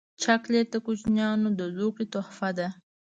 چاکلېټ 0.21 0.67
د 0.71 0.75
کوچنیانو 0.85 1.49
د 1.59 1.61
زوکړې 1.77 2.05
تحفه 2.13 2.49
ده. 2.57 2.67